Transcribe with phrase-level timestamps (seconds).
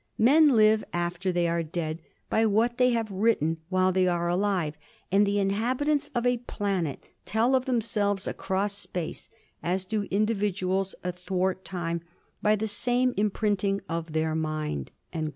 [0.17, 4.75] Men live after they are dead by what they have written while they are alive,
[5.11, 9.29] and the inhabitants of a planet tell of themselves across space
[9.61, 12.01] as do individuals athwart time
[12.41, 14.89] by the same imprinting of their mind."